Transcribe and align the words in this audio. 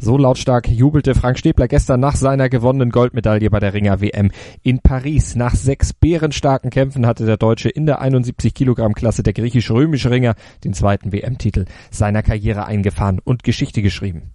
So 0.00 0.16
lautstark 0.16 0.68
jubelte 0.68 1.14
Frank 1.14 1.38
Stäbler 1.38 1.66
gestern 1.66 1.98
nach 1.98 2.14
seiner 2.14 2.48
gewonnenen 2.48 2.90
Goldmedaille 2.90 3.50
bei 3.50 3.58
der 3.58 3.74
Ringer 3.74 4.00
WM 4.00 4.30
in 4.62 4.78
Paris. 4.78 5.34
Nach 5.34 5.54
sechs 5.54 5.92
bärenstarken 5.92 6.70
Kämpfen 6.70 7.04
hatte 7.04 7.26
der 7.26 7.36
Deutsche 7.36 7.68
in 7.68 7.84
der 7.84 8.00
71 8.00 8.54
Kilogramm 8.54 8.94
Klasse 8.94 9.24
der 9.24 9.32
griechisch-römische 9.32 10.10
Ringer 10.10 10.34
den 10.62 10.72
zweiten 10.72 11.12
WM-Titel 11.12 11.64
seiner 11.90 12.22
Karriere 12.22 12.66
eingefahren 12.66 13.18
und 13.22 13.42
Geschichte 13.42 13.82
geschrieben. 13.82 14.30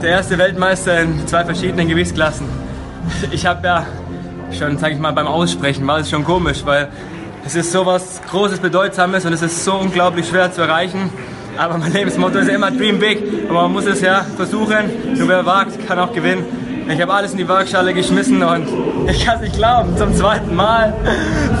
Der 0.00 0.10
erste 0.10 0.38
Weltmeister 0.38 1.00
in 1.00 1.26
zwei 1.26 1.44
verschiedenen 1.44 1.88
Gewichtsklassen. 1.88 2.46
Ich 3.32 3.46
habe 3.46 3.66
ja 3.66 3.86
schon, 4.52 4.76
sag 4.76 4.92
ich 4.92 4.98
mal, 4.98 5.12
beim 5.12 5.26
Aussprechen 5.26 5.86
war 5.86 5.98
es 5.98 6.10
schon 6.10 6.22
komisch, 6.22 6.64
weil 6.66 6.88
es 7.44 7.56
ist 7.56 7.72
so 7.72 7.86
was 7.86 8.20
Großes, 8.30 8.60
Bedeutsames 8.60 9.24
und 9.24 9.32
es 9.32 9.42
ist 9.42 9.64
so 9.64 9.74
unglaublich 9.74 10.28
schwer 10.28 10.52
zu 10.52 10.60
erreichen. 10.60 11.10
Aber 11.56 11.78
mein 11.78 11.92
Lebensmotto 11.92 12.38
ist 12.38 12.48
immer 12.48 12.70
Dream 12.70 12.98
Big. 12.98 13.22
Aber 13.48 13.62
man 13.62 13.72
muss 13.72 13.86
es 13.86 14.00
ja 14.00 14.24
versuchen. 14.36 15.16
Nur 15.16 15.28
wer 15.28 15.44
wagt, 15.46 15.86
kann 15.86 15.98
auch 15.98 16.12
gewinnen. 16.12 16.44
Ich 16.88 17.00
habe 17.00 17.12
alles 17.12 17.32
in 17.32 17.38
die 17.38 17.48
Waagschale 17.48 17.94
geschmissen 17.94 18.42
und 18.42 18.66
ich 19.08 19.24
kann 19.24 19.36
es 19.36 19.42
nicht 19.42 19.56
glauben. 19.56 19.96
Zum 19.96 20.14
zweiten 20.14 20.54
Mal 20.54 20.92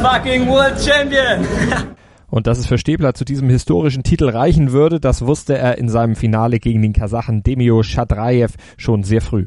fucking 0.02 0.48
World 0.48 0.74
Champion. 0.80 1.46
Und 2.30 2.46
dass 2.46 2.58
es 2.58 2.66
für 2.66 2.78
Stäbler 2.78 3.12
zu 3.12 3.24
diesem 3.24 3.48
historischen 3.48 4.04
Titel 4.04 4.28
reichen 4.28 4.70
würde, 4.70 5.00
das 5.00 5.26
wusste 5.26 5.58
er 5.58 5.78
in 5.78 5.88
seinem 5.88 6.14
Finale 6.14 6.60
gegen 6.60 6.80
den 6.80 6.92
Kasachen 6.92 7.42
Demio 7.42 7.82
Shadraev 7.82 8.54
schon 8.76 9.02
sehr 9.02 9.20
früh. 9.20 9.46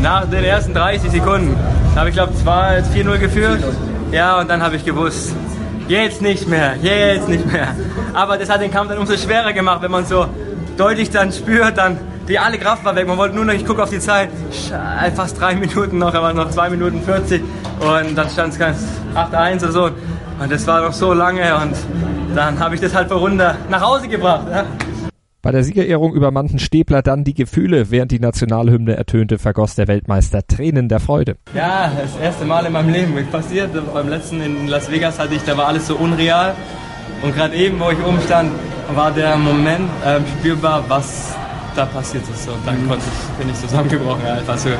Nach 0.00 0.28
den 0.28 0.42
ersten 0.42 0.72
30 0.72 1.10
Sekunden 1.10 1.54
habe 1.94 2.08
ich 2.08 2.14
glaube 2.14 2.32
4-0 2.32 3.18
geführt. 3.18 3.62
Ja, 4.10 4.40
und 4.40 4.48
dann 4.48 4.62
habe 4.62 4.76
ich 4.76 4.84
gewusst, 4.84 5.34
jetzt 5.88 6.22
nicht 6.22 6.48
mehr, 6.48 6.76
jetzt 6.80 7.28
nicht 7.28 7.50
mehr. 7.50 7.74
Aber 8.12 8.38
das 8.38 8.48
hat 8.50 8.60
den 8.60 8.70
Kampf 8.70 8.90
dann 8.90 8.98
umso 8.98 9.16
schwerer 9.16 9.52
gemacht, 9.52 9.82
wenn 9.82 9.90
man 9.90 10.04
so 10.06 10.26
deutlich 10.76 11.10
dann 11.10 11.32
spürt, 11.32 11.78
dann 11.78 11.98
die 12.28 12.38
alle 12.38 12.58
Kraft 12.58 12.84
war 12.84 12.96
weg. 12.96 13.06
Man 13.06 13.18
wollte 13.18 13.36
nur 13.36 13.44
noch, 13.44 13.52
ich 13.52 13.66
gucke 13.66 13.82
auf 13.82 13.90
die 13.90 14.00
Zeit, 14.00 14.30
fast 15.14 15.38
drei 15.40 15.54
Minuten 15.54 15.98
noch, 15.98 16.14
aber 16.14 16.32
noch 16.32 16.50
zwei 16.50 16.70
Minuten 16.70 17.02
40 17.02 17.42
und 17.80 18.14
dann 18.16 18.30
stand 18.30 18.54
es 18.54 18.58
ganz 18.58 18.78
8-1 19.14 19.62
oder 19.62 19.72
so. 19.72 19.90
Und 20.40 20.50
das 20.50 20.66
war 20.66 20.80
noch 20.80 20.92
so 20.92 21.12
lange 21.12 21.54
und 21.56 21.74
dann 22.34 22.58
habe 22.58 22.74
ich 22.74 22.80
das 22.80 22.94
halt 22.94 23.08
vor 23.08 23.18
Runde 23.18 23.54
nach 23.68 23.80
Hause 23.80 24.08
gebracht. 24.08 24.46
Ja. 24.50 24.64
Bei 25.44 25.52
der 25.52 25.62
Siegerehrung 25.62 26.14
übermannten 26.14 26.58
Stäbler 26.58 27.02
dann 27.02 27.22
die 27.22 27.34
Gefühle, 27.34 27.90
während 27.90 28.10
die 28.10 28.18
Nationalhymne 28.18 28.96
ertönte, 28.96 29.38
vergoss 29.38 29.74
der 29.74 29.88
Weltmeister 29.88 30.46
Tränen 30.46 30.88
der 30.88 31.00
Freude. 31.00 31.36
Ja, 31.54 31.92
das 32.00 32.16
erste 32.16 32.46
Mal 32.46 32.64
in 32.64 32.72
meinem 32.72 32.88
Leben 32.88 33.12
passiert. 33.30 33.68
Beim 33.92 34.08
letzten 34.08 34.40
in 34.40 34.68
Las 34.68 34.90
Vegas 34.90 35.18
hatte 35.18 35.34
ich, 35.34 35.42
da 35.42 35.54
war 35.58 35.66
alles 35.66 35.86
so 35.86 35.96
unreal. 35.96 36.54
Und 37.20 37.34
gerade 37.34 37.54
eben, 37.56 37.78
wo 37.78 37.90
ich 37.90 38.02
oben 38.02 38.20
stand, 38.24 38.52
war 38.94 39.12
der 39.12 39.36
Moment 39.36 39.90
äh, 40.02 40.18
spürbar, 40.38 40.82
was 40.88 41.36
da 41.76 41.84
passiert 41.84 42.24
ist. 42.32 42.48
Und 42.48 42.66
dann 42.66 42.88
konnte 42.88 43.04
ich, 43.04 43.38
bin 43.38 43.50
ich 43.52 43.60
zusammengebrochen. 43.60 44.22
Ja, 44.24 44.36
einfach 44.36 44.56
so. 44.56 44.70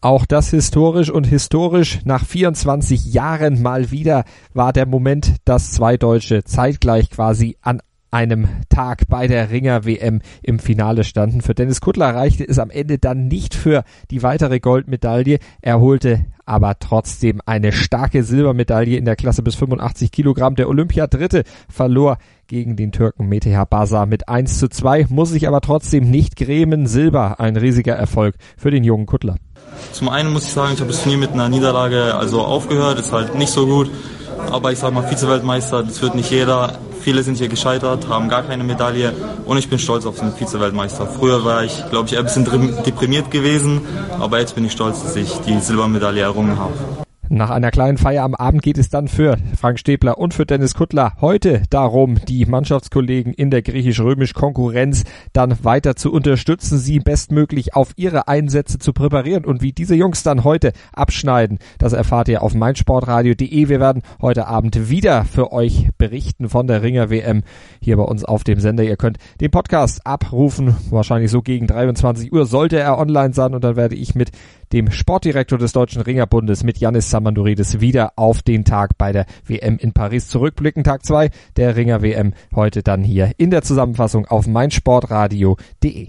Auch 0.00 0.24
das 0.24 0.48
historisch 0.48 1.10
und 1.10 1.26
historisch 1.26 1.98
nach 2.06 2.24
24 2.24 3.12
Jahren 3.12 3.60
mal 3.60 3.90
wieder 3.90 4.24
war 4.54 4.72
der 4.72 4.86
Moment, 4.86 5.34
dass 5.44 5.72
zwei 5.72 5.98
Deutsche 5.98 6.42
zeitgleich 6.42 7.10
quasi 7.10 7.58
an 7.60 7.82
einem 8.10 8.48
Tag 8.68 9.08
bei 9.08 9.26
der 9.26 9.50
Ringer 9.50 9.84
WM 9.84 10.20
im 10.42 10.58
Finale 10.58 11.04
standen. 11.04 11.40
Für 11.40 11.54
Dennis 11.54 11.80
Kuttler 11.80 12.14
reichte 12.14 12.46
es 12.46 12.58
am 12.58 12.70
Ende 12.70 12.98
dann 12.98 13.28
nicht 13.28 13.54
für 13.54 13.84
die 14.10 14.22
weitere 14.22 14.60
Goldmedaille. 14.60 15.38
Er 15.60 15.80
holte 15.80 16.26
aber 16.44 16.78
trotzdem 16.78 17.40
eine 17.44 17.72
starke 17.72 18.22
Silbermedaille 18.22 18.96
in 18.96 19.04
der 19.04 19.16
Klasse 19.16 19.42
bis 19.42 19.56
85 19.56 20.12
Kilogramm. 20.12 20.54
Der 20.54 20.68
Olympiadritte 20.68 21.42
verlor 21.68 22.18
gegen 22.46 22.76
den 22.76 22.92
Türken 22.92 23.26
Meteha 23.26 23.64
Basa 23.64 24.06
mit 24.06 24.28
1 24.28 24.60
zu 24.60 24.68
2, 24.68 25.06
muss 25.08 25.30
sich 25.30 25.48
aber 25.48 25.60
trotzdem 25.60 26.08
nicht 26.10 26.36
grämen. 26.36 26.86
Silber, 26.86 27.40
ein 27.40 27.56
riesiger 27.56 27.94
Erfolg 27.94 28.36
für 28.56 28.70
den 28.70 28.84
jungen 28.84 29.06
Kuttler. 29.06 29.36
Zum 29.92 30.08
einen 30.08 30.32
muss 30.32 30.44
ich 30.44 30.52
sagen, 30.52 30.74
ich 30.74 30.80
habe 30.80 30.92
das 30.92 31.02
Turnier 31.02 31.18
mit 31.18 31.32
einer 31.32 31.48
Niederlage 31.48 32.14
also 32.14 32.42
aufgehört, 32.42 33.00
ist 33.00 33.12
halt 33.12 33.34
nicht 33.34 33.50
so 33.50 33.66
gut. 33.66 33.90
Aber 34.50 34.70
ich 34.70 34.78
sag 34.78 34.92
mal, 34.92 35.02
Vize-Weltmeister, 35.02 35.82
das 35.82 36.00
wird 36.02 36.14
nicht 36.14 36.30
jeder. 36.30 36.78
Viele 37.06 37.22
sind 37.22 37.38
hier 37.38 37.46
gescheitert, 37.46 38.08
haben 38.08 38.28
gar 38.28 38.42
keine 38.42 38.64
Medaille 38.64 39.12
und 39.44 39.58
ich 39.58 39.70
bin 39.70 39.78
stolz 39.78 40.06
auf 40.06 40.18
den 40.18 40.32
Vize-Weltmeister. 40.32 41.06
Früher 41.06 41.44
war 41.44 41.62
ich, 41.62 41.88
glaube 41.88 42.08
ich, 42.08 42.18
ein 42.18 42.24
bisschen 42.24 42.44
deprimiert 42.84 43.30
gewesen, 43.30 43.82
aber 44.18 44.40
jetzt 44.40 44.56
bin 44.56 44.64
ich 44.64 44.72
stolz, 44.72 45.04
dass 45.04 45.14
ich 45.14 45.32
die 45.46 45.60
Silbermedaille 45.60 46.22
errungen 46.22 46.58
habe. 46.58 47.05
Nach 47.28 47.50
einer 47.50 47.72
kleinen 47.72 47.98
Feier 47.98 48.22
am 48.22 48.36
Abend 48.36 48.62
geht 48.62 48.78
es 48.78 48.88
dann 48.88 49.08
für 49.08 49.36
Frank 49.58 49.80
Stäbler 49.80 50.18
und 50.18 50.32
für 50.32 50.46
Dennis 50.46 50.74
Kuttler 50.74 51.14
heute 51.20 51.62
darum, 51.70 52.18
die 52.28 52.46
Mannschaftskollegen 52.46 53.32
in 53.34 53.50
der 53.50 53.62
griechisch-römisch 53.62 54.32
Konkurrenz 54.32 55.02
dann 55.32 55.64
weiter 55.64 55.96
zu 55.96 56.12
unterstützen, 56.12 56.78
sie 56.78 57.00
bestmöglich 57.00 57.74
auf 57.74 57.92
ihre 57.96 58.28
Einsätze 58.28 58.78
zu 58.78 58.92
präparieren 58.92 59.44
und 59.44 59.60
wie 59.60 59.72
diese 59.72 59.96
Jungs 59.96 60.22
dann 60.22 60.44
heute 60.44 60.72
abschneiden, 60.92 61.58
das 61.78 61.94
erfahrt 61.94 62.28
ihr 62.28 62.42
auf 62.42 62.54
meinsportradio.de. 62.54 63.68
Wir 63.68 63.80
werden 63.80 64.02
heute 64.22 64.46
Abend 64.46 64.88
wieder 64.88 65.24
für 65.24 65.52
euch 65.52 65.88
berichten 65.98 66.48
von 66.48 66.68
der 66.68 66.82
Ringer 66.82 67.10
WM 67.10 67.42
hier 67.80 67.96
bei 67.96 68.04
uns 68.04 68.24
auf 68.24 68.44
dem 68.44 68.60
Sender. 68.60 68.84
Ihr 68.84 68.96
könnt 68.96 69.18
den 69.40 69.50
Podcast 69.50 70.06
abrufen, 70.06 70.76
wahrscheinlich 70.90 71.32
so 71.32 71.42
gegen 71.42 71.66
23 71.66 72.32
Uhr 72.32 72.46
sollte 72.46 72.78
er 72.78 72.98
online 72.98 73.34
sein 73.34 73.52
und 73.52 73.64
dann 73.64 73.74
werde 73.74 73.96
ich 73.96 74.14
mit 74.14 74.30
dem 74.72 74.90
Sportdirektor 74.90 75.58
des 75.58 75.72
Deutschen 75.72 76.02
Ringerbundes 76.02 76.64
mit 76.64 76.78
Janis 76.78 77.10
Samanduridis 77.10 77.80
wieder 77.80 78.12
auf 78.16 78.42
den 78.42 78.64
Tag 78.64 78.98
bei 78.98 79.12
der 79.12 79.26
WM 79.46 79.78
in 79.78 79.92
Paris 79.92 80.28
zurückblicken. 80.28 80.84
Tag 80.84 81.04
zwei 81.04 81.30
der 81.56 81.76
Ringer 81.76 82.02
WM 82.02 82.34
heute 82.54 82.82
dann 82.82 83.02
hier 83.02 83.32
in 83.36 83.50
der 83.50 83.62
Zusammenfassung 83.62 84.26
auf 84.26 84.46
meinsportradio.de 84.46 86.08